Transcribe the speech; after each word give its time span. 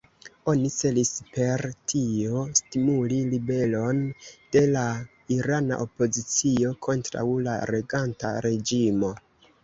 Oni 0.51 0.69
celis 0.75 1.09
per 1.33 1.61
tio 1.91 2.39
stimuli 2.59 3.19
ribelon 3.33 3.99
de 4.55 4.63
la 4.75 4.85
irana 5.35 5.77
opozicio 5.85 6.71
kontraŭ 6.87 7.27
la 7.49 7.59
reganta 7.73 8.33
reĝimo. 8.47 9.11